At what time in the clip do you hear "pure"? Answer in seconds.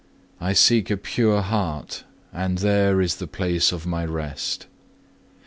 0.97-1.43